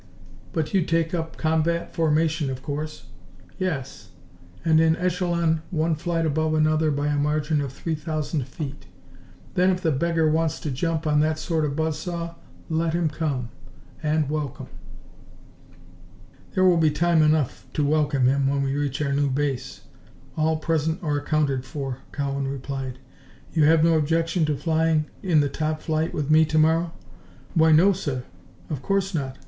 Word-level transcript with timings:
"But 0.51 0.73
you'd 0.73 0.87
take 0.87 1.13
up 1.13 1.37
combat 1.37 1.93
formation, 1.93 2.49
of 2.49 2.63
course?" 2.63 3.05
"Yes, 3.59 4.09
and 4.65 4.81
in 4.81 4.95
echelon, 4.97 5.61
one 5.69 5.93
flight 5.93 6.25
above 6.25 6.55
another 6.55 6.89
by 6.89 7.05
a 7.09 7.17
margin 7.19 7.61
of 7.61 7.71
three 7.71 7.93
thousand 7.93 8.47
feet. 8.47 8.87
Then, 9.53 9.69
if 9.69 9.81
the 9.81 9.91
beggar 9.91 10.27
wants 10.27 10.59
to 10.61 10.71
jump 10.71 11.05
on 11.05 11.19
that 11.19 11.37
sort 11.37 11.65
of 11.65 11.75
buzz 11.75 11.99
saw, 11.99 12.33
let 12.67 12.95
him 12.95 13.09
come 13.09 13.49
and 14.01 14.27
welcome." 14.27 14.65
"There 16.55 16.65
will 16.65 16.77
be 16.77 16.89
time 16.89 17.21
enough 17.21 17.67
to 17.75 17.85
welcome 17.85 18.25
him 18.25 18.47
when 18.47 18.63
we 18.63 18.75
reach 18.75 19.03
our 19.03 19.13
new 19.13 19.29
base 19.29 19.81
all 20.35 20.57
present 20.57 20.97
or 21.03 21.17
accounted 21.19 21.63
for," 21.63 21.99
Cowan 22.11 22.47
replied. 22.47 22.97
"You 23.53 23.65
have 23.65 23.83
no 23.83 23.93
objection 23.95 24.45
to 24.45 24.57
flying 24.57 25.05
in 25.21 25.41
the 25.41 25.47
top 25.47 25.79
flight 25.79 26.11
with 26.11 26.31
me 26.31 26.43
to 26.45 26.57
morrow?" 26.57 26.91
"Why, 27.53 27.71
no 27.71 27.93
sir. 27.93 28.23
Of 28.67 28.81
course 28.81 29.13
not. 29.13 29.37